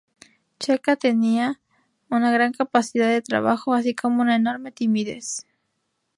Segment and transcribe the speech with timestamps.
[0.59, 1.61] Checa tenía
[2.09, 5.45] una gran capacidad de trabajo, así como una enorme timidez.